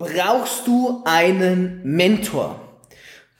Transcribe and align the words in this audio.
Brauchst 0.00 0.66
du 0.66 1.02
einen 1.04 1.82
Mentor? 1.84 2.58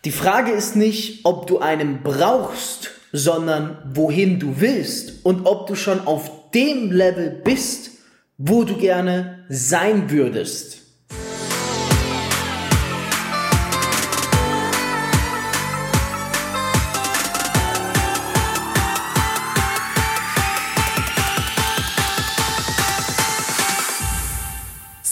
Die 0.05 0.10
Frage 0.10 0.51
ist 0.51 0.77
nicht, 0.77 1.25
ob 1.25 1.47
du 1.47 1.59
einen 1.59 2.02
brauchst, 2.02 2.90
sondern 3.13 3.79
wohin 3.94 4.38
du 4.38 4.60
willst 4.60 5.24
und 5.24 5.46
ob 5.46 5.68
du 5.68 5.74
schon 5.74 6.06
auf 6.06 6.50
dem 6.50 6.92
Level 6.92 7.30
bist, 7.30 7.92
wo 8.36 8.64
du 8.64 8.76
gerne 8.76 9.46
sein 9.48 10.10
würdest. 10.10 10.79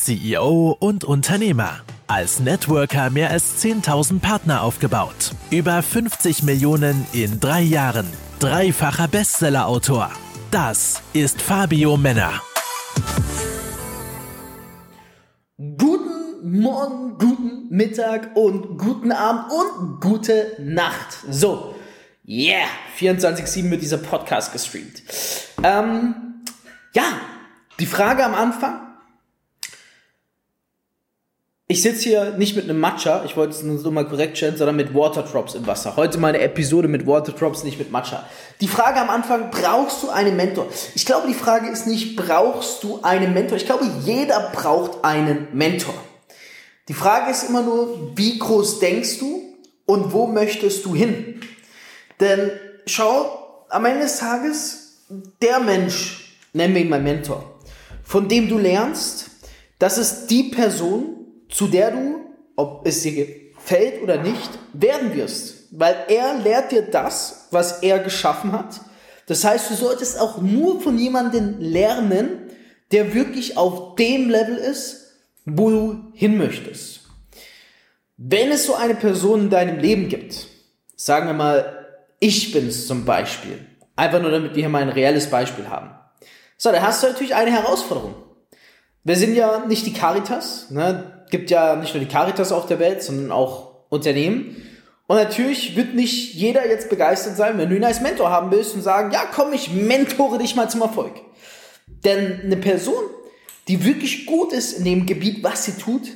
CEO 0.09 0.75
und 0.81 1.05
Unternehmer. 1.05 1.81
Als 2.07 2.41
Networker 2.41 3.11
mehr 3.11 3.29
als 3.29 3.63
10.000 3.63 4.21
Partner 4.21 4.63
aufgebaut. 4.63 5.33
Über 5.51 5.83
50 5.83 6.45
Millionen 6.45 7.07
in 7.13 7.41
drei 7.41 7.61
Jahren. 7.61 8.07
Dreifacher 8.39 9.07
Bestsellerautor. 9.07 10.11
Das 10.51 11.03
ist 11.13 11.43
Fabio 11.43 11.99
Männer. 11.99 12.41
Guten 15.59 16.59
Morgen, 16.59 17.19
guten 17.19 17.69
Mittag 17.69 18.35
und 18.35 18.79
guten 18.79 19.13
Abend 19.13 19.53
und 19.53 20.01
gute 20.01 20.57
Nacht. 20.59 21.19
So, 21.29 21.75
yeah, 22.27 22.65
24-7 22.99 23.71
wird 23.71 23.83
dieser 23.83 23.99
Podcast 23.99 24.55
gestreamt. 24.55 25.03
Ähm, 25.63 26.15
ja, 26.95 27.05
die 27.79 27.87
Frage 27.87 28.25
am 28.25 28.35
Anfang, 28.35 28.88
ich 31.71 31.83
sitze 31.83 32.05
hier 32.05 32.31
nicht 32.39 32.57
mit 32.57 32.65
einem 32.65 32.81
Matcha, 32.81 33.25
ich 33.27 33.37
wollte 33.37 33.53
es 33.53 33.63
nur 33.63 33.79
so 33.79 33.91
mal 33.91 34.09
korrekt 34.09 34.39
stellen, 34.39 34.57
sondern 34.57 34.77
mit 34.77 34.95
Waterdrops 34.95 35.55
im 35.55 35.67
Wasser. 35.67 35.97
Heute 35.97 36.17
mal 36.17 36.29
eine 36.29 36.41
Episode 36.41 36.89
mit 36.89 37.07
Waterdrops, 37.07 37.63
nicht 37.63 37.79
mit 37.79 37.93
Matcha. 37.93 38.27
Die 38.63 38.69
Frage 38.69 38.99
am 38.99 39.11
Anfang, 39.11 39.51
brauchst 39.51 40.03
du 40.03 40.09
einen 40.09 40.35
Mentor? 40.35 40.67
Ich 40.95 41.05
glaube, 41.05 41.29
die 41.29 41.35
Frage 41.35 41.69
ist 41.69 41.87
nicht, 41.87 42.17
brauchst 42.17 42.83
du 42.83 43.01
einen 43.03 43.35
Mentor? 43.35 43.59
Ich 43.59 43.67
glaube, 43.67 43.85
jeder 44.03 44.51
braucht 44.55 45.05
einen 45.05 45.49
Mentor. 45.53 45.93
Die 46.89 46.95
Frage 46.95 47.31
ist 47.31 47.47
immer 47.51 47.61
nur, 47.61 48.17
wie 48.17 48.39
groß 48.39 48.79
denkst 48.79 49.19
du 49.19 49.43
und 49.85 50.15
wo 50.15 50.27
möchtest 50.27 50.87
du 50.87 50.95
hin? 50.95 51.43
Denn 52.19 52.51
schau, 52.87 53.67
am 53.69 53.85
Ende 53.85 54.05
des 54.05 54.17
Tages, 54.17 55.03
der 55.43 55.61
Mensch, 55.61 56.39
nennen 56.55 56.75
wir 56.75 56.81
ihn 56.81 56.89
mal 56.89 57.03
Mentor, 57.03 57.61
von 58.05 58.27
dem 58.27 58.49
du 58.49 58.57
lernst, 58.57 59.27
das 59.79 59.99
ist 59.99 60.29
die 60.29 60.45
Person, 60.45 61.18
zu 61.49 61.69
der 61.69 61.91
du, 61.91 62.21
ob 62.57 62.87
es 62.87 63.03
dir 63.03 63.27
gefällt 63.27 64.03
oder 64.03 64.23
nicht, 64.23 64.51
werden 64.73 65.15
wirst. 65.15 65.69
Weil 65.71 65.97
er 66.09 66.39
lehrt 66.39 66.73
dir 66.73 66.83
das, 66.83 67.49
was 67.51 67.83
er 67.83 67.99
geschaffen 67.99 68.53
hat. 68.53 68.81
Das 69.27 69.45
heißt, 69.45 69.71
du 69.71 69.75
solltest 69.75 70.19
auch 70.19 70.41
nur 70.41 70.81
von 70.81 70.99
jemandem 70.99 71.57
lernen, 71.59 72.51
der 72.93 73.15
wirklich 73.15 73.57
auf 73.57 73.97
dem 73.97 74.31
Level 74.31 74.57
ist, 74.57 75.13
wo 75.45 75.71
du 75.71 76.13
hin 76.15 76.39
möchtest. 76.39 77.01
Wenn 78.17 78.51
es 78.51 78.67
so 78.67 78.75
eine 78.75 78.95
Person 78.95 79.43
in 79.43 79.51
deinem 79.51 79.79
Leben 79.79 80.09
gibt, 80.09 80.47
sagen 80.97 81.27
wir 81.27 81.35
mal, 81.35 81.87
ich 82.21 82.53
bin 82.53 82.69
es 82.69 82.87
zum 82.87 83.05
Beispiel, 83.05 83.65
einfach 83.95 84.21
nur 84.21 84.31
damit 84.31 84.55
wir 84.55 84.63
hier 84.63 84.69
mal 84.69 84.83
ein 84.83 84.89
reelles 84.89 85.29
Beispiel 85.29 85.69
haben. 85.69 85.91
So, 86.57 86.73
da 86.73 86.83
hast 86.83 87.03
du 87.03 87.07
natürlich 87.07 87.35
eine 87.35 87.53
Herausforderung. 87.53 88.15
Wir 89.05 89.17
sind 89.17 89.37
ja 89.37 89.65
nicht 89.67 89.87
die 89.87 89.93
Caritas, 89.93 90.71
ne? 90.71 91.18
Gibt 91.31 91.51
ja 91.51 91.77
nicht 91.77 91.95
nur 91.95 92.03
die 92.03 92.11
Caritas 92.11 92.53
auf 92.53 92.67
der 92.67 92.79
Welt, 92.79 93.03
sondern 93.03 93.33
auch 93.33 93.73
Unternehmen. 93.89 94.57
Und 95.07 95.17
natürlich 95.17 95.75
wird 95.75 95.95
nicht 95.95 96.35
jeder 96.35 96.69
jetzt 96.69 96.91
begeistert 96.91 97.37
sein, 97.37 97.57
wenn 97.57 97.71
du 97.71 97.77
ihn 97.77 97.85
als 97.85 98.01
Mentor 98.01 98.31
haben 98.31 98.51
willst 98.51 98.75
und 98.75 98.83
sagen, 98.83 99.11
ja 99.11 99.23
komm, 99.33 99.53
ich 99.53 99.71
mentore 99.71 100.39
dich 100.39 100.55
mal 100.55 100.69
zum 100.69 100.83
Erfolg. 100.83 101.13
Denn 102.05 102.43
eine 102.45 102.59
Person, 102.59 103.03
die 103.69 103.85
wirklich 103.85 104.27
gut 104.27 104.53
ist 104.53 104.79
in 104.79 104.85
dem 104.85 105.07
Gebiet, 105.07 105.43
was 105.43 105.65
sie 105.65 105.73
tut, 105.73 106.09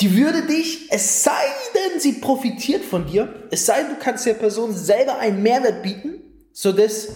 die 0.00 0.16
würde 0.16 0.42
dich, 0.42 0.90
es 0.90 1.22
sei 1.22 1.30
denn, 1.74 2.00
sie 2.00 2.14
profitiert 2.14 2.84
von 2.84 3.06
dir, 3.06 3.46
es 3.50 3.66
sei 3.66 3.82
denn, 3.82 3.90
du 3.90 3.98
kannst 3.98 4.26
der 4.26 4.34
Person 4.34 4.74
selber 4.74 5.18
einen 5.18 5.42
Mehrwert 5.42 5.82
bieten, 5.82 6.22
so 6.52 6.72
dass 6.72 7.08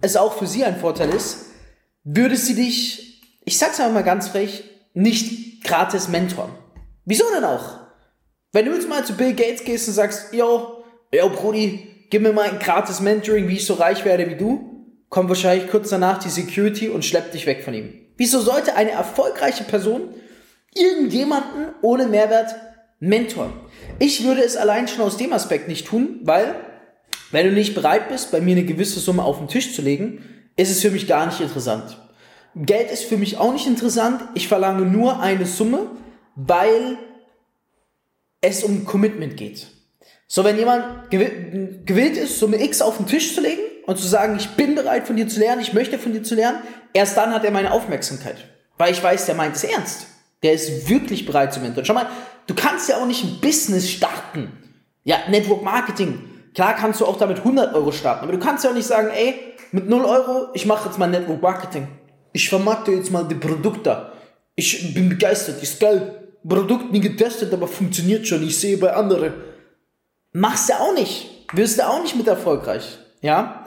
es 0.00 0.16
auch 0.16 0.34
für 0.34 0.46
sie 0.46 0.64
ein 0.64 0.78
Vorteil 0.78 1.10
ist, 1.10 1.46
würde 2.04 2.36
sie 2.36 2.54
dich, 2.54 3.22
ich 3.44 3.58
sag's 3.58 3.80
einfach 3.80 3.94
mal 3.94 4.04
ganz 4.04 4.28
frech, 4.28 4.64
nicht 4.98 5.62
gratis 5.62 6.08
mentoren. 6.08 6.50
Wieso 7.04 7.24
denn 7.32 7.44
auch? 7.44 7.78
Wenn 8.52 8.66
du 8.66 8.74
jetzt 8.74 8.88
mal 8.88 9.04
zu 9.04 9.14
Bill 9.14 9.32
Gates 9.32 9.62
gehst 9.64 9.86
und 9.86 9.94
sagst, 9.94 10.32
yo, 10.32 10.84
yo 11.12 11.28
Brudi, 11.30 12.06
gib 12.10 12.22
mir 12.22 12.32
mal 12.32 12.50
ein 12.50 12.58
gratis 12.58 13.00
Mentoring, 13.00 13.46
wie 13.46 13.56
ich 13.56 13.66
so 13.66 13.74
reich 13.74 14.04
werde 14.04 14.28
wie 14.28 14.34
du, 14.34 14.86
kommt 15.08 15.28
wahrscheinlich 15.28 15.70
kurz 15.70 15.90
danach 15.90 16.18
die 16.18 16.30
Security 16.30 16.88
und 16.88 17.04
schleppt 17.04 17.34
dich 17.34 17.46
weg 17.46 17.62
von 17.62 17.74
ihm. 17.74 17.94
Wieso 18.16 18.40
sollte 18.40 18.74
eine 18.74 18.90
erfolgreiche 18.90 19.62
Person 19.62 20.14
irgendjemanden 20.74 21.68
ohne 21.80 22.08
Mehrwert 22.08 22.56
mentoren? 22.98 23.52
Ich 24.00 24.24
würde 24.24 24.42
es 24.42 24.56
allein 24.56 24.88
schon 24.88 25.04
aus 25.04 25.16
dem 25.16 25.32
Aspekt 25.32 25.68
nicht 25.68 25.86
tun, 25.86 26.18
weil, 26.24 26.56
wenn 27.30 27.46
du 27.46 27.52
nicht 27.52 27.76
bereit 27.76 28.08
bist, 28.08 28.32
bei 28.32 28.40
mir 28.40 28.56
eine 28.56 28.64
gewisse 28.64 28.98
Summe 28.98 29.22
auf 29.22 29.38
den 29.38 29.48
Tisch 29.48 29.74
zu 29.74 29.82
legen, 29.82 30.24
ist 30.56 30.72
es 30.72 30.80
für 30.80 30.90
mich 30.90 31.06
gar 31.06 31.26
nicht 31.26 31.40
interessant. 31.40 31.96
Geld 32.54 32.90
ist 32.90 33.04
für 33.04 33.16
mich 33.16 33.38
auch 33.38 33.52
nicht 33.52 33.66
interessant. 33.66 34.22
Ich 34.34 34.48
verlange 34.48 34.84
nur 34.84 35.20
eine 35.20 35.46
Summe, 35.46 35.86
weil 36.34 36.98
es 38.40 38.64
um 38.64 38.84
Commitment 38.84 39.36
geht. 39.36 39.66
So, 40.26 40.44
wenn 40.44 40.58
jemand 40.58 41.10
gewillt 41.10 42.16
ist, 42.16 42.38
Summe 42.38 42.62
X 42.62 42.82
auf 42.82 42.98
den 42.98 43.06
Tisch 43.06 43.34
zu 43.34 43.40
legen 43.40 43.62
und 43.86 43.98
zu 43.98 44.06
sagen, 44.06 44.36
ich 44.36 44.50
bin 44.50 44.74
bereit 44.74 45.06
von 45.06 45.16
dir 45.16 45.26
zu 45.26 45.40
lernen, 45.40 45.62
ich 45.62 45.72
möchte 45.72 45.98
von 45.98 46.12
dir 46.12 46.22
zu 46.22 46.34
lernen, 46.34 46.58
erst 46.92 47.16
dann 47.16 47.32
hat 47.32 47.44
er 47.44 47.50
meine 47.50 47.72
Aufmerksamkeit. 47.72 48.36
Weil 48.76 48.92
ich 48.92 49.02
weiß, 49.02 49.26
der 49.26 49.34
meint 49.34 49.56
es 49.56 49.64
ernst. 49.64 50.06
Der 50.42 50.52
ist 50.52 50.88
wirklich 50.88 51.26
bereit 51.26 51.52
zu 51.52 51.60
mentoren. 51.60 51.84
Schau 51.84 51.94
mal, 51.94 52.06
du 52.46 52.54
kannst 52.54 52.88
ja 52.88 52.98
auch 52.98 53.06
nicht 53.06 53.24
ein 53.24 53.40
Business 53.40 53.90
starten. 53.90 54.52
Ja, 55.04 55.16
Network 55.28 55.62
Marketing. 55.62 56.20
Klar 56.54 56.76
kannst 56.76 57.00
du 57.00 57.06
auch 57.06 57.16
damit 57.16 57.38
100 57.38 57.74
Euro 57.74 57.90
starten, 57.92 58.24
aber 58.24 58.32
du 58.32 58.38
kannst 58.38 58.64
ja 58.64 58.70
auch 58.70 58.74
nicht 58.74 58.86
sagen, 58.86 59.08
ey, 59.10 59.34
mit 59.72 59.88
0 59.88 60.04
Euro, 60.04 60.48
ich 60.54 60.66
mache 60.66 60.88
jetzt 60.88 60.98
mal 60.98 61.06
Network 61.06 61.42
Marketing. 61.42 61.88
Ich 62.38 62.50
vermarkte 62.50 62.92
jetzt 62.92 63.10
mal 63.10 63.24
die 63.24 63.34
Produkte. 63.34 64.12
Ich 64.54 64.94
bin 64.94 65.08
begeistert, 65.08 65.60
ist 65.60 65.80
geil. 65.80 66.28
Produkt 66.48 66.92
nie 66.92 67.00
getestet, 67.00 67.52
aber 67.52 67.66
funktioniert 67.66 68.28
schon. 68.28 68.44
Ich 68.44 68.56
sehe 68.56 68.78
bei 68.78 68.92
anderen. 68.92 69.34
Machst 70.30 70.68
du 70.68 70.74
auch 70.74 70.94
nicht. 70.94 71.48
Wirst 71.52 71.80
du 71.80 71.88
auch 71.88 72.00
nicht 72.00 72.14
mit 72.14 72.28
erfolgreich. 72.28 72.96
Ja? 73.22 73.64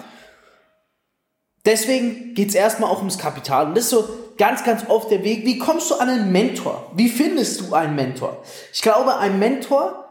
Deswegen 1.66 2.34
geht 2.34 2.48
es 2.48 2.56
erstmal 2.56 2.90
auch 2.90 3.00
ums 3.00 3.18
Kapital. 3.18 3.68
Und 3.68 3.76
das 3.76 3.84
ist 3.84 3.90
so 3.90 4.08
ganz, 4.38 4.64
ganz 4.64 4.86
oft 4.88 5.12
der 5.12 5.26
Weg. 5.26 5.46
Wie 5.46 5.58
kommst 5.58 5.92
du 5.92 5.96
an 5.96 6.08
einen 6.08 6.32
Mentor? 6.32 6.94
Wie 6.96 7.10
findest 7.10 7.60
du 7.60 7.74
einen 7.74 7.98
Mentor? 7.98 8.42
Ich 8.72 8.82
glaube, 8.82 9.18
einen 9.18 9.38
Mentor 9.38 10.06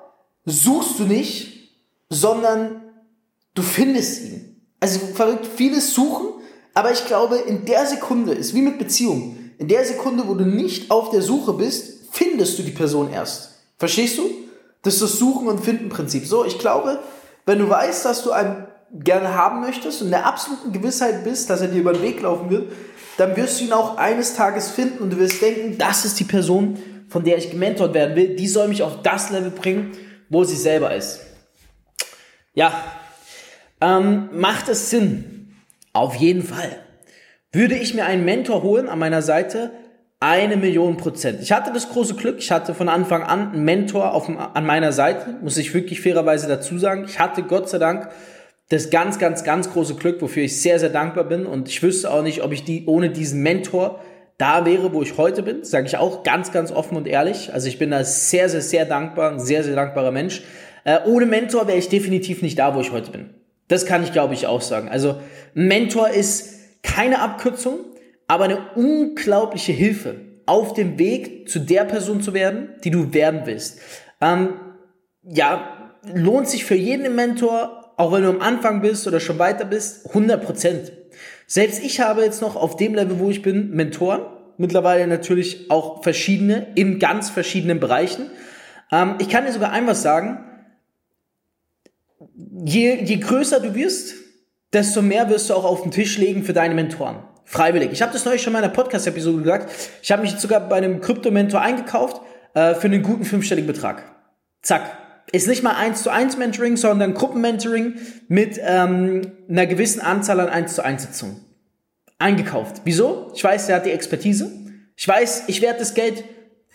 suchst 0.45 0.99
du 0.99 1.05
nicht, 1.05 1.71
sondern 2.11 2.83
du 3.55 3.63
findest 3.63 4.23
ihn. 4.23 4.67
Also 4.81 4.99
verrückt, 5.15 5.47
vieles 5.47 5.95
suchen 5.95 6.30
aber 6.81 6.93
ich 6.93 7.05
glaube, 7.05 7.37
in 7.37 7.67
der 7.67 7.85
Sekunde 7.85 8.33
ist 8.33 8.55
wie 8.55 8.63
mit 8.63 8.79
Beziehungen. 8.79 9.53
In 9.59 9.69
der 9.69 9.85
Sekunde, 9.85 10.27
wo 10.27 10.33
du 10.33 10.47
nicht 10.47 10.91
auf 10.91 11.11
der 11.11 11.21
Suche 11.21 11.53
bist, 11.53 12.07
findest 12.11 12.59
du 12.59 12.63
die 12.63 12.71
Person 12.71 13.13
erst. 13.13 13.51
Verstehst 13.79 14.17
du? 14.17 14.31
Das 14.81 14.95
ist 14.95 15.03
das 15.03 15.19
Suchen 15.19 15.47
und 15.49 15.63
Finden 15.63 15.91
Prinzip. 15.91 16.25
So, 16.25 16.43
ich 16.43 16.59
glaube, 16.59 16.99
wenn 17.45 17.59
du 17.59 17.69
weißt, 17.69 18.07
dass 18.07 18.23
du 18.23 18.31
einen 18.31 18.67
gerne 18.95 19.35
haben 19.35 19.61
möchtest 19.61 20.01
und 20.01 20.07
in 20.07 20.13
der 20.13 20.25
absoluten 20.25 20.73
Gewissheit 20.73 21.23
bist, 21.23 21.51
dass 21.51 21.61
er 21.61 21.69
dir 21.69 21.81
über 21.81 21.93
den 21.93 22.01
Weg 22.01 22.23
laufen 22.23 22.49
wird, 22.49 22.73
dann 23.19 23.37
wirst 23.37 23.61
du 23.61 23.65
ihn 23.65 23.75
auch 23.75 23.99
eines 23.99 24.35
Tages 24.35 24.71
finden 24.71 25.03
und 25.03 25.11
du 25.11 25.19
wirst 25.19 25.43
denken, 25.43 25.77
das 25.77 26.07
ist 26.07 26.19
die 26.19 26.25
Person, 26.25 26.79
von 27.11 27.25
der 27.25 27.37
ich 27.37 27.51
gementort 27.51 27.93
werden 27.93 28.17
will. 28.17 28.37
Die 28.37 28.49
soll 28.49 28.69
mich 28.69 28.83
auf 28.83 29.03
das 29.03 29.29
Level 29.29 29.51
bringen, 29.51 29.93
wo 30.31 30.45
sie 30.45 30.57
selber 30.57 30.95
ist. 30.95 31.21
Ja, 32.55 32.73
ähm, 33.83 34.31
macht 34.33 34.71
es 34.71 34.89
Sinn, 34.89 35.40
auf 35.93 36.15
jeden 36.15 36.43
Fall. 36.43 36.77
Würde 37.53 37.75
ich 37.75 37.95
mir 37.95 38.07
einen 38.07 38.25
Mentor 38.25 38.63
holen 38.63 38.89
an 38.89 38.99
meiner 38.99 39.23
Seite, 39.23 39.73
eine 40.21 40.57
Million 40.57 40.99
Prozent. 40.99 41.41
Ich 41.41 41.51
hatte 41.51 41.73
das 41.73 41.89
große 41.89 42.15
Glück, 42.15 42.37
ich 42.39 42.51
hatte 42.51 42.75
von 42.75 42.89
Anfang 42.89 43.23
an 43.23 43.53
einen 43.53 43.65
Mentor 43.65 44.13
auf, 44.13 44.29
an 44.29 44.67
meiner 44.67 44.93
Seite, 44.93 45.37
muss 45.43 45.57
ich 45.57 45.73
wirklich 45.73 46.01
fairerweise 46.01 46.47
dazu 46.47 46.79
sagen. 46.79 47.07
Ich 47.09 47.19
hatte 47.19 47.43
Gott 47.43 47.71
sei 47.71 47.79
Dank 47.79 48.11
das 48.69 48.91
ganz, 48.91 49.19
ganz, 49.19 49.43
ganz 49.45 49.73
große 49.73 49.97
Glück, 49.97 50.23
wofür 50.23 50.45
ich 50.45 50.61
sehr, 50.61 50.79
sehr 50.79 50.91
dankbar 50.91 51.25
bin. 51.25 51.47
Und 51.47 51.69
ich 51.69 51.83
wüsste 51.83 52.11
auch 52.11 52.23
nicht, 52.23 52.43
ob 52.43 52.53
ich 52.53 52.65
die 52.65 52.85
ohne 52.87 53.11
diesen 53.11 53.43
Mentor 53.43 54.01
da 54.39 54.65
wäre, 54.65 54.93
wo 54.93 55.03
ich 55.03 55.19
heute 55.19 55.43
bin. 55.43 55.65
Sage 55.65 55.87
ich 55.87 55.97
auch 55.97 56.23
ganz, 56.23 56.53
ganz 56.53 56.71
offen 56.71 56.97
und 56.97 57.09
ehrlich. 57.09 57.53
Also 57.53 57.67
ich 57.67 57.79
bin 57.79 57.91
da 57.91 58.05
sehr, 58.05 58.49
sehr, 58.49 58.61
sehr 58.61 58.85
dankbar, 58.85 59.33
ein 59.33 59.41
sehr, 59.41 59.65
sehr 59.65 59.75
dankbarer 59.75 60.13
Mensch. 60.13 60.43
Äh, 60.85 61.01
ohne 61.07 61.27
Mentor 61.27 61.67
wäre 61.67 61.79
ich 61.79 61.89
definitiv 61.89 62.43
nicht 62.43 62.59
da, 62.59 62.75
wo 62.75 62.81
ich 62.81 62.93
heute 62.93 63.11
bin. 63.11 63.31
Das 63.71 63.87
kann 63.87 64.03
ich, 64.03 64.13
glaube 64.13 64.35
ich, 64.35 64.49
auch 64.49 64.63
sagen. 64.63 64.89
Also 64.89 65.21
Mentor 65.55 66.09
ist 66.09 66.83
keine 66.83 67.21
Abkürzung, 67.21 67.79
aber 68.27 68.45
eine 68.45 68.59
unglaubliche 68.75 69.71
Hilfe 69.71 70.17
auf 70.45 70.75
dem 70.75 70.99
Weg 70.99 71.49
zu 71.49 71.61
der 71.61 71.85
Person 71.85 72.21
zu 72.21 72.35
werden, 72.35 72.71
die 72.83 72.91
du 72.91 73.15
werden 73.15 73.43
willst. 73.45 73.79
Ähm, 74.21 74.55
ja, 75.23 75.93
lohnt 76.13 76.49
sich 76.49 76.65
für 76.65 76.75
jeden 76.75 77.15
Mentor, 77.15 77.95
auch 77.97 78.11
wenn 78.11 78.25
du 78.25 78.31
am 78.31 78.41
Anfang 78.41 78.83
bist 78.83 79.07
oder 79.07 79.21
schon 79.21 79.39
weiter 79.39 79.65
bist, 79.65 80.09
100 80.09 80.45
Prozent. 80.45 80.93
Selbst 81.47 81.81
ich 81.81 82.01
habe 82.01 82.23
jetzt 82.23 82.43
noch 82.43 82.57
auf 82.57 82.75
dem 82.75 82.97
Level, 82.97 83.21
wo 83.21 83.31
ich 83.31 83.41
bin, 83.41 83.71
Mentoren. 83.71 84.23
Mittlerweile 84.57 85.07
natürlich 85.07 85.71
auch 85.71 86.03
verschiedene, 86.03 86.67
in 86.75 86.99
ganz 86.99 87.31
verschiedenen 87.31 87.79
Bereichen. 87.79 88.33
Ähm, 88.91 89.15
ich 89.21 89.29
kann 89.29 89.47
dir 89.47 89.53
sogar 89.53 89.71
ein 89.71 89.87
was 89.87 90.03
sagen. 90.03 90.50
Je, 92.65 93.03
je 93.03 93.17
größer 93.17 93.61
du 93.61 93.75
wirst, 93.75 94.15
desto 94.73 95.03
mehr 95.03 95.29
wirst 95.31 95.51
du 95.51 95.55
auch 95.55 95.65
auf 95.65 95.83
den 95.83 95.91
Tisch 95.91 96.19
legen 96.19 96.45
für 96.45 96.53
deine 96.53 96.75
Mentoren. 96.75 97.17
Freiwillig. 97.45 97.91
Ich 97.93 98.03
habe 98.03 98.13
das 98.13 98.25
neulich 98.25 98.43
schon 98.43 98.53
in 98.53 98.61
meiner 98.61 98.73
Podcast-Episode 98.73 99.39
gesagt. 99.39 99.73
Ich 100.03 100.13
habe 100.13 100.23
mich 100.23 100.33
jetzt 100.33 100.43
sogar 100.43 100.61
bei 100.61 100.77
einem 100.77 101.01
Krypto-Mentor 101.01 101.61
eingekauft 101.61 102.21
äh, 102.55 102.75
für 102.75 102.87
einen 102.87 103.03
guten 103.03 103.25
fünfstelligen 103.25 103.67
Betrag. 103.67 104.05
Zack. 104.63 104.99
Ist 105.33 105.49
nicht 105.49 105.63
mal 105.63 105.77
eins 105.77 106.03
zu 106.03 106.11
eins 106.11 106.37
Mentoring, 106.37 106.77
sondern 106.77 107.15
Gruppenmentoring 107.15 107.95
mit 108.29 108.61
ähm, 108.63 109.33
einer 109.49 109.67
gewissen 109.67 110.01
Anzahl 110.01 110.41
an 110.41 110.49
eins 110.49 110.75
zu 110.75 110.85
eins 110.85 111.03
Sitzungen. 111.03 111.37
Eingekauft. 112.19 112.83
Wieso? 112.85 113.33
Ich 113.35 113.43
weiß, 113.43 113.69
er 113.69 113.77
hat 113.77 113.87
die 113.87 113.93
Expertise. 113.93 114.51
Ich 114.97 115.07
weiß, 115.07 115.45
ich 115.47 115.63
werde 115.63 115.79
das 115.79 115.95
Geld 115.95 116.25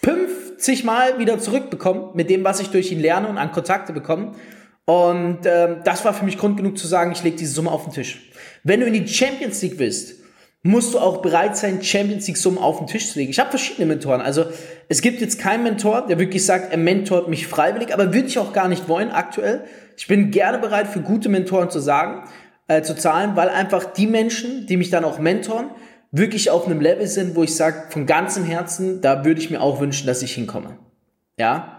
50 0.03 0.83
Mal 0.83 1.19
wieder 1.19 1.37
zurückbekommen 1.39 2.15
mit 2.15 2.29
dem, 2.29 2.43
was 2.43 2.59
ich 2.59 2.69
durch 2.69 2.91
ihn 2.91 2.99
lerne 2.99 3.27
und 3.27 3.37
an 3.37 3.51
Kontakte 3.51 3.93
bekomme. 3.93 4.33
Und 4.85 5.39
ähm, 5.45 5.77
das 5.83 6.05
war 6.05 6.13
für 6.13 6.25
mich 6.25 6.37
Grund 6.37 6.57
genug 6.57 6.77
zu 6.77 6.87
sagen, 6.87 7.11
ich 7.11 7.23
lege 7.23 7.37
diese 7.37 7.53
Summe 7.53 7.71
auf 7.71 7.85
den 7.85 7.93
Tisch. 7.93 8.29
Wenn 8.63 8.79
du 8.79 8.85
in 8.85 8.93
die 8.93 9.07
Champions 9.07 9.61
League 9.61 9.79
willst, 9.79 10.25
musst 10.65 10.95
du 10.95 10.99
auch 10.99 11.21
bereit 11.21 11.55
sein, 11.55 11.83
Champions 11.83 12.25
League 12.25 12.37
Summen 12.37 12.57
auf 12.57 12.79
den 12.79 12.87
Tisch 12.87 13.11
zu 13.11 13.19
legen. 13.19 13.29
Ich 13.29 13.39
habe 13.39 13.51
verschiedene 13.51 13.85
Mentoren. 13.85 14.19
Also 14.19 14.45
es 14.89 15.01
gibt 15.01 15.21
jetzt 15.21 15.39
keinen 15.39 15.63
Mentor, 15.63 16.07
der 16.07 16.17
wirklich 16.17 16.43
sagt, 16.43 16.71
er 16.71 16.79
mentort 16.79 17.29
mich 17.29 17.45
freiwillig, 17.45 17.93
aber 17.93 18.15
würde 18.15 18.27
ich 18.27 18.39
auch 18.39 18.51
gar 18.51 18.67
nicht 18.67 18.89
wollen 18.89 19.11
aktuell. 19.11 19.65
Ich 19.95 20.07
bin 20.07 20.31
gerne 20.31 20.57
bereit, 20.57 20.87
für 20.87 21.01
gute 21.01 21.29
Mentoren 21.29 21.69
zu 21.69 21.79
sagen, 21.79 22.27
äh, 22.67 22.81
zu 22.81 22.95
zahlen, 22.95 23.35
weil 23.35 23.49
einfach 23.49 23.93
die 23.93 24.07
Menschen, 24.07 24.65
die 24.65 24.77
mich 24.77 24.89
dann 24.89 25.05
auch 25.05 25.19
mentoren, 25.19 25.69
wirklich 26.11 26.49
auf 26.49 26.65
einem 26.65 26.81
Level 26.81 27.05
sind, 27.05 27.35
wo 27.35 27.43
ich 27.43 27.55
sage, 27.55 27.83
von 27.91 28.07
ganzem 28.07 28.43
Herzen, 28.43 29.01
da 29.01 29.23
würde 29.23 29.39
ich 29.39 29.51
mir 29.51 29.61
auch 29.61 29.79
wünschen, 29.79 30.07
dass 30.07 30.23
ich 30.23 30.33
hinkomme. 30.33 30.79
Ja. 31.37 31.74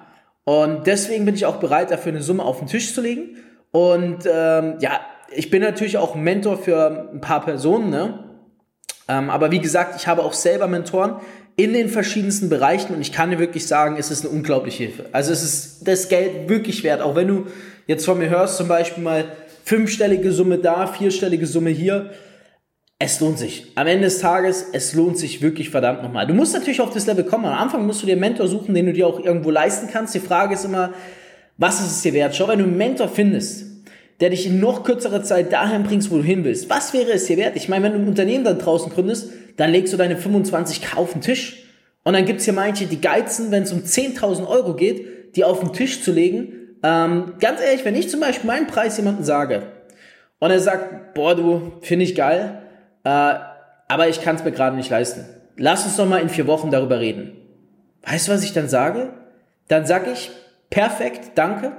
Und 0.46 0.86
deswegen 0.86 1.24
bin 1.24 1.34
ich 1.34 1.44
auch 1.44 1.56
bereit, 1.56 1.90
dafür 1.90 2.12
eine 2.12 2.22
Summe 2.22 2.44
auf 2.44 2.60
den 2.60 2.68
Tisch 2.68 2.94
zu 2.94 3.00
legen. 3.00 3.36
Und 3.72 4.18
ähm, 4.32 4.76
ja, 4.78 5.00
ich 5.34 5.50
bin 5.50 5.60
natürlich 5.60 5.98
auch 5.98 6.14
Mentor 6.14 6.56
für 6.56 7.10
ein 7.12 7.20
paar 7.20 7.44
Personen, 7.44 7.90
ne? 7.90 8.20
Ähm, 9.08 9.28
aber 9.28 9.50
wie 9.50 9.58
gesagt, 9.58 9.96
ich 9.96 10.06
habe 10.06 10.22
auch 10.22 10.32
selber 10.32 10.68
Mentoren 10.68 11.16
in 11.56 11.72
den 11.72 11.88
verschiedensten 11.88 12.48
Bereichen 12.48 12.94
und 12.94 13.00
ich 13.00 13.12
kann 13.12 13.30
dir 13.30 13.40
wirklich 13.40 13.66
sagen, 13.66 13.96
es 13.98 14.12
ist 14.12 14.24
eine 14.24 14.34
unglaubliche 14.34 14.84
Hilfe. 14.84 15.06
Also 15.10 15.32
es 15.32 15.42
ist 15.42 15.88
das 15.88 16.08
Geld 16.08 16.48
wirklich 16.48 16.84
wert, 16.84 17.00
auch 17.00 17.16
wenn 17.16 17.26
du 17.26 17.46
jetzt 17.88 18.04
von 18.04 18.18
mir 18.18 18.28
hörst, 18.28 18.56
zum 18.56 18.68
Beispiel 18.68 19.02
mal 19.02 19.24
fünfstellige 19.64 20.30
Summe 20.30 20.58
da, 20.58 20.86
vierstellige 20.86 21.46
Summe 21.46 21.70
hier. 21.70 22.10
Es 22.98 23.20
lohnt 23.20 23.38
sich. 23.38 23.72
Am 23.74 23.86
Ende 23.86 24.04
des 24.04 24.20
Tages, 24.20 24.68
es 24.72 24.94
lohnt 24.94 25.18
sich 25.18 25.42
wirklich 25.42 25.68
verdammt 25.68 26.02
nochmal. 26.02 26.26
Du 26.26 26.32
musst 26.32 26.54
natürlich 26.54 26.80
auf 26.80 26.94
das 26.94 27.06
Level 27.06 27.24
kommen. 27.24 27.44
Am 27.44 27.52
Anfang 27.52 27.86
musst 27.86 28.02
du 28.02 28.06
dir 28.06 28.12
einen 28.12 28.22
Mentor 28.22 28.48
suchen, 28.48 28.74
den 28.74 28.86
du 28.86 28.94
dir 28.94 29.06
auch 29.06 29.22
irgendwo 29.22 29.50
leisten 29.50 29.88
kannst. 29.92 30.14
Die 30.14 30.20
Frage 30.20 30.54
ist 30.54 30.64
immer, 30.64 30.94
was 31.58 31.80
ist 31.80 31.90
es 31.90 32.02
dir 32.02 32.14
wert? 32.14 32.34
Schau, 32.34 32.48
wenn 32.48 32.58
du 32.58 32.64
einen 32.64 32.78
Mentor 32.78 33.08
findest, 33.08 33.66
der 34.20 34.30
dich 34.30 34.46
in 34.46 34.60
noch 34.60 34.82
kürzerer 34.82 35.22
Zeit 35.22 35.52
dahin 35.52 35.82
bringst, 35.82 36.10
wo 36.10 36.16
du 36.16 36.22
hin 36.22 36.42
willst. 36.44 36.70
Was 36.70 36.94
wäre 36.94 37.12
es 37.12 37.26
dir 37.26 37.36
wert? 37.36 37.54
Ich 37.56 37.68
meine, 37.68 37.84
wenn 37.84 37.92
du 37.92 37.98
ein 37.98 38.08
Unternehmen 38.08 38.44
da 38.44 38.54
draußen 38.54 38.90
gründest, 38.90 39.30
dann 39.58 39.72
legst 39.72 39.92
du 39.92 39.98
deine 39.98 40.16
25k 40.16 40.96
auf 40.96 41.12
den 41.12 41.20
Tisch. 41.20 41.64
Und 42.02 42.14
dann 42.14 42.24
gibt's 42.24 42.44
hier 42.44 42.54
manche, 42.54 42.86
die 42.86 43.00
geizen, 43.02 43.50
wenn 43.50 43.64
es 43.64 43.72
um 43.72 43.80
10.000 43.80 44.48
Euro 44.48 44.74
geht, 44.74 45.36
die 45.36 45.44
auf 45.44 45.60
den 45.60 45.74
Tisch 45.74 46.02
zu 46.02 46.12
legen. 46.12 46.78
Ähm, 46.82 47.34
ganz 47.40 47.60
ehrlich, 47.60 47.84
wenn 47.84 47.94
ich 47.94 48.08
zum 48.08 48.20
Beispiel 48.20 48.46
meinen 48.46 48.66
Preis 48.66 48.96
jemandem 48.96 49.24
sage 49.24 49.64
und 50.38 50.50
er 50.50 50.60
sagt, 50.60 51.14
boah, 51.14 51.34
du, 51.34 51.72
finde 51.82 52.04
ich 52.04 52.14
geil, 52.14 52.62
äh, 53.06 53.34
aber 53.88 54.08
ich 54.08 54.20
kann 54.20 54.36
es 54.36 54.44
mir 54.44 54.52
gerade 54.52 54.76
nicht 54.76 54.90
leisten. 54.90 55.24
Lass 55.56 55.84
uns 55.84 55.96
doch 55.96 56.06
mal 56.06 56.20
in 56.20 56.28
vier 56.28 56.46
Wochen 56.46 56.70
darüber 56.70 57.00
reden. 57.00 57.32
Weißt 58.02 58.28
du, 58.28 58.32
was 58.32 58.44
ich 58.44 58.52
dann 58.52 58.68
sage? 58.68 59.14
Dann 59.68 59.86
sage 59.86 60.10
ich, 60.10 60.30
perfekt, 60.70 61.32
danke, 61.36 61.72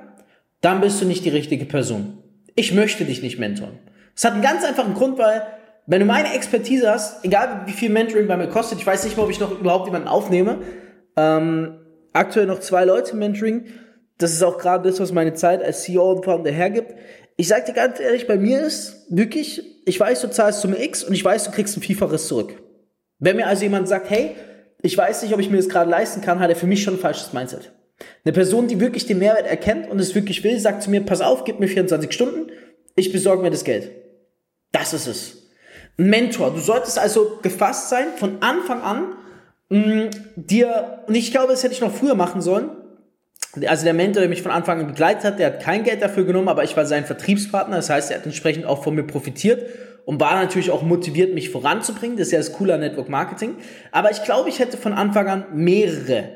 dann 0.62 0.82
bist 0.82 1.02
du 1.02 1.06
nicht 1.06 1.24
die 1.24 1.30
richtige 1.30 1.66
Person 1.66 2.18
ich 2.58 2.74
möchte 2.74 3.06
dich 3.06 3.22
nicht 3.22 3.40
mentoren. 3.40 3.78
Das 4.16 4.26
hat 4.26 4.34
einen 4.34 4.42
ganz 4.42 4.66
einfachen 4.66 4.96
Grund, 4.96 5.18
weil 5.18 5.44
wenn 5.86 6.02
du 6.02 6.06
meine 6.06 6.34
Expertise 6.34 6.92
hast, 6.92 7.24
egal 7.24 7.62
wie 7.66 7.72
viel 7.72 7.90
Mentoring 7.90 8.28
bei 8.28 8.36
mir 8.36 8.48
kostet, 8.50 8.80
ich 8.80 8.86
weiß 8.86 9.06
nicht 9.06 9.16
mal, 9.16 9.24
ob 9.24 9.30
ich 9.30 9.40
noch 9.40 9.58
überhaupt 9.58 9.86
jemanden 9.86 10.08
aufnehme, 10.08 10.58
ähm, 11.16 11.78
aktuell 12.14 12.48
noch 12.48 12.60
zwei 12.60 12.84
Leute 12.84 13.16
Mentoring, 13.16 13.66
das 14.18 14.34
ist 14.34 14.44
auch 14.44 14.58
gerade 14.58 14.90
das, 14.90 15.00
was 15.00 15.14
meine 15.14 15.36
Zeit 15.36 15.64
als 15.64 15.84
CEO 15.84 16.12
und 16.14 16.26
Founder 16.26 16.52
hergibt. 16.52 16.96
Ich 17.40 17.48
sag 17.48 17.68
dir 17.68 17.74
ganz 17.74 18.00
ehrlich, 18.00 18.26
bei 18.26 18.36
mir 18.36 18.62
ist 18.62 19.06
wirklich, 19.10 19.62
ich 19.86 20.00
weiß, 20.00 20.22
du 20.22 20.32
zahlst 20.32 20.62
Summe 20.62 20.84
X 20.84 21.04
und 21.04 21.14
ich 21.14 21.24
weiß, 21.24 21.46
du 21.46 21.52
kriegst 21.52 21.78
ein 21.78 21.82
Vielfaches 21.82 22.28
zurück. 22.28 22.62
Wenn 23.20 23.36
mir 23.36 23.46
also 23.46 23.62
jemand 23.62 23.88
sagt, 23.88 24.10
hey, 24.10 24.36
ich 24.82 24.98
weiß 24.98 25.22
nicht, 25.22 25.34
ob 25.34 25.40
ich 25.40 25.52
mir 25.52 25.58
das 25.58 25.70
gerade 25.70 25.90
leisten 25.90 26.22
kann, 26.22 26.40
hat 26.40 26.50
er 26.50 26.56
für 26.56 26.66
mich 26.66 26.82
schon 26.82 26.96
ein 26.96 27.00
falsches 27.00 27.34
Mindset. 27.34 27.72
Eine 28.26 28.34
Person, 28.34 28.68
die 28.68 28.80
wirklich 28.80 29.06
den 29.06 29.20
Mehrwert 29.20 29.46
erkennt 29.46 29.88
und 29.90 30.00
es 30.00 30.16
wirklich 30.16 30.44
will, 30.44 30.60
sagt 30.60 30.82
zu 30.82 30.90
mir, 30.90 31.02
pass 31.02 31.22
auf, 31.22 31.44
gib 31.46 31.60
mir 31.60 31.68
24 31.68 32.12
Stunden, 32.12 32.52
ich 32.96 33.12
besorge 33.12 33.44
mir 33.44 33.52
das 33.52 33.64
Geld. 33.64 33.92
Das 34.72 34.94
ist 34.94 35.06
es. 35.08 35.38
Ein 36.00 36.10
Mentor. 36.10 36.52
Du 36.52 36.60
solltest 36.60 36.98
also 36.98 37.40
gefasst 37.44 37.90
sein, 37.90 38.08
von 38.18 38.42
Anfang 38.42 38.82
an, 38.82 39.14
mh, 39.70 39.80
mm, 39.80 40.10
dir, 40.36 41.04
und 41.08 41.14
ich 41.14 41.30
glaube, 41.32 41.52
das 41.52 41.64
hätte 41.64 41.74
ich 41.74 41.82
noch 41.82 41.94
früher 41.94 42.16
machen 42.16 42.42
sollen. 42.42 42.72
Also 43.66 43.84
der 43.86 43.94
Mentor, 43.94 44.22
der 44.22 44.30
mich 44.30 44.42
von 44.42 44.52
Anfang 44.52 44.80
an 44.80 44.88
begleitet 44.88 45.24
hat, 45.24 45.40
der 45.40 45.48
hat 45.48 45.60
kein 45.62 45.84
Geld 45.84 46.02
dafür 46.02 46.26
genommen, 46.26 46.50
aber 46.50 46.64
ich 46.64 46.76
war 46.78 46.86
sein 46.86 47.06
Vertriebspartner. 47.06 47.78
Das 47.78 47.90
heißt, 47.90 48.12
er 48.12 48.18
hat 48.18 48.26
entsprechend 48.26 48.66
auch 48.66 48.84
von 48.84 48.96
mir 48.96 49.04
profitiert 49.04 49.66
und 50.06 50.20
war 50.20 50.36
natürlich 50.36 50.72
auch 50.72 50.84
motiviert, 50.84 51.34
mich 51.34 51.50
voranzubringen. 51.50 52.18
Das 52.18 52.28
ist 52.28 52.32
ja 52.32 52.40
das 52.40 52.54
coole 52.54 52.78
Network 52.78 53.10
Marketing. 53.10 53.56
Aber 53.92 54.12
ich 54.12 54.24
glaube, 54.24 54.50
ich 54.50 54.60
hätte 54.60 54.78
von 54.78 54.94
Anfang 54.94 55.28
an 55.28 55.46
mehrere 55.54 56.30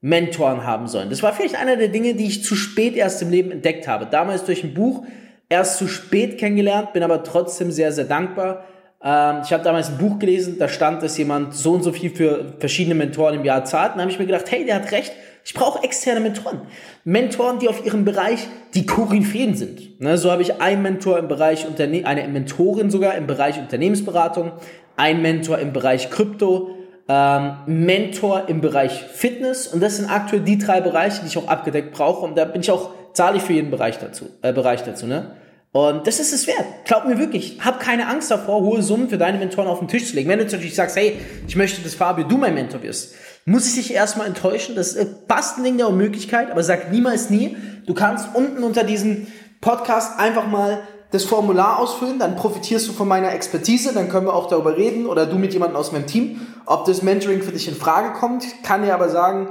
Mentoren 0.00 0.64
haben 0.64 0.86
sollen. 0.86 1.10
Das 1.10 1.22
war 1.22 1.32
vielleicht 1.32 1.56
einer 1.56 1.76
der 1.76 1.88
Dinge, 1.88 2.14
die 2.14 2.26
ich 2.26 2.44
zu 2.44 2.54
spät 2.54 2.94
erst 2.94 3.22
im 3.22 3.30
Leben 3.30 3.50
entdeckt 3.50 3.88
habe. 3.88 4.06
Damals 4.06 4.44
durch 4.44 4.62
ein 4.62 4.74
Buch 4.74 5.04
erst 5.48 5.78
zu 5.78 5.88
spät 5.88 6.38
kennengelernt, 6.38 6.92
bin 6.92 7.02
aber 7.02 7.24
trotzdem 7.24 7.70
sehr, 7.70 7.92
sehr 7.92 8.04
dankbar. 8.04 8.64
Ähm, 9.02 9.40
ich 9.44 9.52
habe 9.52 9.64
damals 9.64 9.88
ein 9.88 9.98
Buch 9.98 10.18
gelesen, 10.18 10.56
da 10.58 10.68
stand, 10.68 11.02
dass 11.02 11.18
jemand 11.18 11.54
so 11.54 11.72
und 11.72 11.82
so 11.82 11.92
viel 11.92 12.10
für 12.10 12.54
verschiedene 12.58 12.94
Mentoren 12.94 13.34
im 13.34 13.44
Jahr 13.44 13.64
zahlt. 13.64 13.92
Und 13.92 13.98
da 13.98 14.02
habe 14.02 14.12
ich 14.12 14.18
mir 14.18 14.26
gedacht, 14.26 14.50
hey, 14.50 14.64
der 14.64 14.76
hat 14.76 14.92
recht. 14.92 15.12
Ich 15.46 15.54
brauche 15.54 15.84
externe 15.84 16.18
Mentoren. 16.18 16.62
Mentoren, 17.04 17.60
die 17.60 17.68
auf 17.68 17.86
ihrem 17.86 18.04
Bereich 18.04 18.48
die 18.74 18.84
Koryphäen 18.84 19.54
sind. 19.54 20.00
Ne, 20.00 20.18
so 20.18 20.32
habe 20.32 20.42
ich 20.42 20.60
einen 20.60 20.82
Mentor 20.82 21.20
im 21.20 21.28
Bereich 21.28 21.68
Unterne 21.68 22.04
eine 22.04 22.26
Mentorin 22.26 22.90
sogar 22.90 23.14
im 23.14 23.28
Bereich 23.28 23.56
Unternehmensberatung, 23.56 24.50
einen 24.96 25.22
Mentor 25.22 25.58
im 25.60 25.72
Bereich 25.72 26.10
Krypto, 26.10 26.70
ähm, 27.08 27.58
Mentor 27.66 28.48
im 28.48 28.60
Bereich 28.60 29.04
Fitness 29.04 29.68
und 29.68 29.80
das 29.80 29.98
sind 29.98 30.10
aktuell 30.10 30.42
die 30.42 30.58
drei 30.58 30.80
Bereiche, 30.80 31.20
die 31.20 31.28
ich 31.28 31.38
auch 31.38 31.46
abgedeckt 31.46 31.92
brauche 31.92 32.26
und 32.26 32.36
da 32.36 32.44
bin 32.44 32.62
ich 32.62 32.72
auch, 32.72 32.90
zahle 33.12 33.36
ich 33.36 33.44
für 33.44 33.52
jeden 33.52 33.70
Bereich 33.70 34.00
dazu, 34.00 34.24
äh, 34.42 34.52
Bereich 34.52 34.82
dazu, 34.82 35.06
ne? 35.06 35.30
Und 35.72 36.06
das 36.06 36.20
ist 36.20 36.32
es 36.32 36.46
wert. 36.46 36.64
Glaub 36.84 37.04
mir 37.04 37.18
wirklich, 37.18 37.58
hab 37.62 37.80
keine 37.80 38.08
Angst 38.08 38.30
davor, 38.30 38.62
hohe 38.62 38.82
Summen 38.82 39.10
für 39.10 39.18
deine 39.18 39.38
Mentoren 39.38 39.68
auf 39.68 39.78
den 39.78 39.88
Tisch 39.88 40.08
zu 40.08 40.14
legen. 40.14 40.28
Wenn 40.28 40.38
du 40.38 40.44
natürlich 40.44 40.74
sagst, 40.74 40.96
hey, 40.96 41.20
ich 41.46 41.56
möchte, 41.56 41.82
dass 41.82 41.94
Fabio 41.94 42.24
du 42.26 42.38
mein 42.38 42.54
Mentor 42.54 42.82
wirst, 42.82 43.14
muss 43.44 43.66
ich 43.68 43.74
dich 43.74 43.92
erstmal 43.92 44.26
enttäuschen. 44.26 44.74
Das 44.74 44.94
ist 44.94 45.08
fast 45.28 45.58
ein 45.58 45.64
Ding 45.64 45.76
der 45.76 45.88
Unmöglichkeit, 45.88 46.50
aber 46.50 46.62
sag 46.62 46.90
niemals 46.90 47.30
nie. 47.30 47.56
Du 47.86 47.94
kannst 47.94 48.34
unten 48.34 48.62
unter 48.62 48.84
diesem 48.84 49.26
Podcast 49.60 50.18
einfach 50.18 50.46
mal 50.46 50.80
das 51.10 51.24
Formular 51.24 51.78
ausfüllen, 51.78 52.18
dann 52.18 52.36
profitierst 52.36 52.88
du 52.88 52.92
von 52.92 53.06
meiner 53.06 53.32
Expertise, 53.32 53.92
dann 53.92 54.08
können 54.08 54.26
wir 54.26 54.34
auch 54.34 54.48
darüber 54.48 54.76
reden 54.76 55.06
oder 55.06 55.26
du 55.26 55.36
mit 55.36 55.52
jemandem 55.52 55.76
aus 55.76 55.92
meinem 55.92 56.06
Team, 56.06 56.40
ob 56.66 56.84
das 56.84 57.02
Mentoring 57.02 57.42
für 57.42 57.52
dich 57.52 57.68
in 57.68 57.74
Frage 57.74 58.18
kommt. 58.18 58.44
Kann 58.64 58.82
dir 58.82 58.94
aber 58.94 59.08
sagen, 59.08 59.48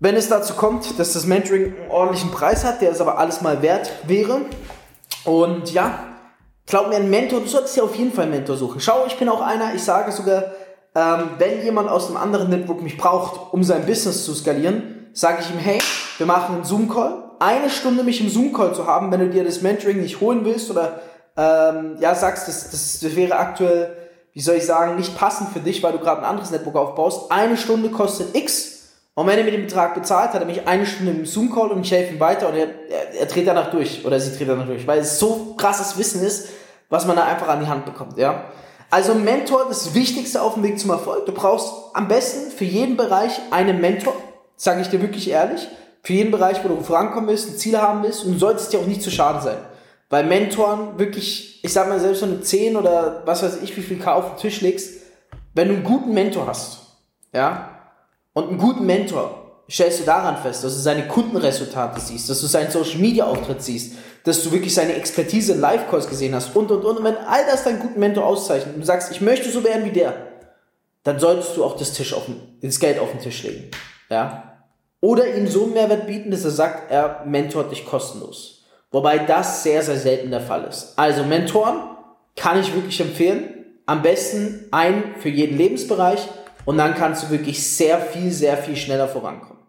wenn 0.00 0.16
es 0.16 0.28
dazu 0.28 0.54
kommt, 0.54 0.98
dass 0.98 1.12
das 1.12 1.26
Mentoring 1.26 1.66
einen 1.66 1.90
ordentlichen 1.90 2.30
Preis 2.30 2.64
hat, 2.64 2.80
der 2.80 2.92
es 2.92 3.00
aber 3.00 3.18
alles 3.18 3.42
mal 3.42 3.62
wert 3.62 3.92
wäre. 4.06 4.42
Und 5.28 5.74
ja, 5.74 5.98
glaub 6.66 6.88
mir, 6.88 6.96
ein 6.96 7.10
Mentor, 7.10 7.40
du 7.40 7.46
solltest 7.46 7.76
ja 7.76 7.82
auf 7.82 7.94
jeden 7.94 8.12
Fall 8.12 8.24
einen 8.24 8.32
Mentor 8.32 8.56
suchen. 8.56 8.80
Schau, 8.80 9.04
ich 9.06 9.18
bin 9.18 9.28
auch 9.28 9.42
einer, 9.42 9.74
ich 9.74 9.82
sage 9.82 10.10
sogar, 10.10 10.44
ähm, 10.94 11.32
wenn 11.36 11.62
jemand 11.62 11.90
aus 11.90 12.06
einem 12.06 12.16
anderen 12.16 12.48
Network 12.48 12.80
mich 12.80 12.96
braucht, 12.96 13.52
um 13.52 13.62
sein 13.62 13.84
Business 13.84 14.24
zu 14.24 14.32
skalieren, 14.32 15.10
sage 15.12 15.42
ich 15.42 15.50
ihm, 15.50 15.58
hey, 15.58 15.80
wir 16.16 16.24
machen 16.24 16.54
einen 16.54 16.64
Zoom-Call, 16.64 17.32
eine 17.40 17.68
Stunde 17.68 18.04
mich 18.04 18.22
im 18.22 18.30
Zoom-Call 18.30 18.74
zu 18.74 18.86
haben, 18.86 19.12
wenn 19.12 19.20
du 19.20 19.28
dir 19.28 19.44
das 19.44 19.60
Mentoring 19.60 20.00
nicht 20.00 20.22
holen 20.22 20.46
willst 20.46 20.70
oder 20.70 21.02
ähm, 21.36 21.98
ja 22.00 22.14
sagst, 22.14 22.48
das, 22.48 22.70
das, 22.70 23.00
das 23.00 23.14
wäre 23.14 23.36
aktuell, 23.36 23.94
wie 24.32 24.40
soll 24.40 24.56
ich 24.56 24.64
sagen, 24.64 24.96
nicht 24.96 25.14
passend 25.14 25.50
für 25.50 25.60
dich, 25.60 25.82
weil 25.82 25.92
du 25.92 25.98
gerade 25.98 26.22
ein 26.22 26.26
anderes 26.26 26.50
Network 26.50 26.76
aufbaust. 26.76 27.30
Eine 27.30 27.58
Stunde 27.58 27.90
kostet 27.90 28.34
X. 28.34 28.77
Und 29.18 29.26
wenn 29.26 29.36
er 29.36 29.44
mir 29.44 29.50
den 29.50 29.66
Betrag 29.66 29.96
bezahlt, 29.96 30.32
hat 30.32 30.40
er 30.40 30.46
mich 30.46 30.68
eine 30.68 30.86
Stunde 30.86 31.10
im 31.10 31.26
Zoom-Call 31.26 31.72
und 31.72 31.80
ich 31.80 31.90
helfe 31.90 32.14
ihm 32.14 32.20
weiter 32.20 32.50
und 32.50 32.54
er, 32.54 32.68
er, 32.88 33.14
er 33.18 33.26
dreht 33.26 33.48
danach 33.48 33.68
durch 33.72 34.06
oder 34.06 34.20
sie 34.20 34.38
dreht 34.38 34.48
danach 34.48 34.66
durch, 34.66 34.86
weil 34.86 35.00
es 35.00 35.18
so 35.18 35.56
krasses 35.56 35.98
Wissen 35.98 36.22
ist, 36.22 36.50
was 36.88 37.04
man 37.04 37.16
da 37.16 37.24
einfach 37.24 37.48
an 37.48 37.58
die 37.58 37.66
Hand 37.66 37.84
bekommt, 37.84 38.16
ja. 38.16 38.44
Also 38.90 39.16
Mentor, 39.16 39.66
das 39.68 39.92
Wichtigste 39.92 40.40
auf 40.40 40.54
dem 40.54 40.62
Weg 40.62 40.78
zum 40.78 40.90
Erfolg. 40.90 41.26
Du 41.26 41.32
brauchst 41.32 41.68
am 41.94 42.06
besten 42.06 42.52
für 42.52 42.64
jeden 42.64 42.96
Bereich 42.96 43.40
einen 43.50 43.80
Mentor, 43.80 44.14
sage 44.54 44.82
ich 44.82 44.88
dir 44.88 45.02
wirklich 45.02 45.28
ehrlich. 45.28 45.66
Für 46.04 46.12
jeden 46.12 46.30
Bereich, 46.30 46.62
wo 46.62 46.68
du 46.68 46.80
vorankommen 46.80 47.28
willst, 47.28 47.48
ein 47.48 47.56
Ziel 47.56 47.76
haben 47.76 48.04
willst 48.04 48.24
und 48.24 48.34
du 48.34 48.38
solltest 48.38 48.72
dir 48.72 48.78
auch 48.78 48.86
nicht 48.86 49.02
zu 49.02 49.10
schade 49.10 49.42
sein. 49.42 49.58
Weil 50.10 50.26
Mentoren 50.26 50.96
wirklich, 50.96 51.64
ich 51.64 51.72
sag 51.72 51.88
mal, 51.88 51.98
selbst 51.98 52.22
wenn 52.22 52.38
du 52.38 52.40
10 52.40 52.76
oder 52.76 53.22
was 53.24 53.42
weiß 53.42 53.62
ich, 53.64 53.76
wie 53.76 53.82
viel 53.82 53.98
K 53.98 54.14
auf 54.14 54.34
den 54.34 54.38
Tisch 54.42 54.60
legst, 54.60 55.02
wenn 55.54 55.66
du 55.66 55.74
einen 55.74 55.82
guten 55.82 56.14
Mentor 56.14 56.46
hast, 56.46 56.82
ja, 57.32 57.77
und 58.32 58.48
einen 58.48 58.58
guten 58.58 58.86
Mentor, 58.86 59.48
stellst 59.70 60.00
du 60.00 60.04
daran 60.04 60.38
fest, 60.38 60.64
dass 60.64 60.74
du 60.74 60.80
seine 60.80 61.06
Kundenresultate 61.08 62.00
siehst, 62.00 62.30
dass 62.30 62.40
du 62.40 62.46
seinen 62.46 62.70
Social 62.70 62.98
Media 62.98 63.26
Auftritt 63.26 63.62
siehst, 63.62 63.96
dass 64.24 64.42
du 64.42 64.50
wirklich 64.50 64.74
seine 64.74 64.94
Expertise 64.94 65.52
in 65.52 65.60
Live-Calls 65.60 66.08
gesehen 66.08 66.34
hast 66.34 66.54
und 66.56 66.70
und 66.70 66.84
und. 66.84 66.98
Und 66.98 67.04
wenn 67.04 67.16
all 67.16 67.44
das 67.46 67.64
deinen 67.64 67.80
guten 67.80 68.00
Mentor 68.00 68.24
auszeichnet 68.24 68.74
und 68.74 68.80
du 68.80 68.86
sagst, 68.86 69.10
ich 69.12 69.20
möchte 69.20 69.50
so 69.50 69.62
werden 69.64 69.84
wie 69.84 69.92
der, 69.92 70.14
dann 71.04 71.18
solltest 71.18 71.56
du 71.56 71.64
auch 71.64 71.76
das, 71.76 71.92
Tisch 71.92 72.14
auf 72.14 72.26
den, 72.26 72.40
das 72.60 72.80
Geld 72.80 72.98
auf 72.98 73.10
den 73.10 73.20
Tisch 73.20 73.42
legen. 73.42 73.70
Ja? 74.10 74.58
Oder 75.00 75.34
ihm 75.34 75.46
so 75.46 75.64
einen 75.64 75.74
Mehrwert 75.74 76.06
bieten, 76.06 76.30
dass 76.30 76.44
er 76.44 76.50
sagt, 76.50 76.90
er 76.90 77.22
mentort 77.26 77.70
dich 77.70 77.86
kostenlos. 77.86 78.64
Wobei 78.90 79.18
das 79.18 79.62
sehr, 79.62 79.82
sehr 79.82 79.98
selten 79.98 80.30
der 80.30 80.40
Fall 80.40 80.64
ist. 80.64 80.94
Also 80.96 81.24
Mentoren 81.24 81.96
kann 82.36 82.58
ich 82.58 82.74
wirklich 82.74 83.00
empfehlen. 83.00 83.54
Am 83.86 84.02
besten 84.02 84.66
ein 84.70 85.14
für 85.18 85.28
jeden 85.28 85.56
Lebensbereich 85.56 86.28
und 86.68 86.76
dann 86.76 86.94
kannst 86.94 87.22
du 87.22 87.30
wirklich 87.30 87.66
sehr 87.66 87.98
viel, 87.98 88.30
sehr 88.30 88.58
viel 88.58 88.76
schneller 88.76 89.08
vorankommen. 89.08 89.62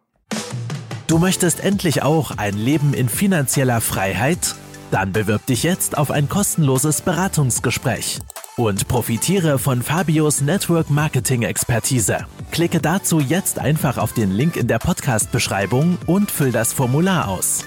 Du 1.07 1.17
möchtest 1.17 1.63
endlich 1.63 2.03
auch 2.03 2.31
ein 2.35 2.55
Leben 2.55 2.93
in 2.93 3.07
finanzieller 3.07 3.79
Freiheit? 3.79 4.55
Dann 4.91 5.13
bewirb 5.13 5.45
dich 5.45 5.63
jetzt 5.63 5.97
auf 5.97 6.11
ein 6.11 6.27
kostenloses 6.27 6.99
Beratungsgespräch 7.01 8.19
und 8.57 8.89
profitiere 8.89 9.59
von 9.59 9.81
Fabios 9.81 10.41
Network 10.41 10.89
Marketing 10.89 11.43
Expertise. 11.43 12.25
Klicke 12.51 12.81
dazu 12.81 13.21
jetzt 13.21 13.59
einfach 13.59 13.97
auf 13.97 14.11
den 14.11 14.31
Link 14.31 14.57
in 14.57 14.67
der 14.67 14.79
Podcast-Beschreibung 14.79 15.97
und 16.05 16.29
füll 16.29 16.51
das 16.51 16.73
Formular 16.73 17.29
aus. 17.29 17.63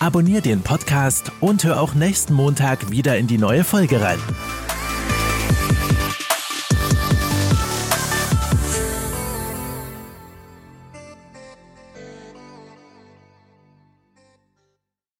Abonnier 0.00 0.40
den 0.40 0.62
Podcast 0.62 1.30
und 1.40 1.62
hör 1.62 1.80
auch 1.80 1.94
nächsten 1.94 2.34
Montag 2.34 2.90
wieder 2.90 3.16
in 3.16 3.28
die 3.28 3.38
neue 3.38 3.62
Folge 3.62 4.00
rein. 4.00 4.18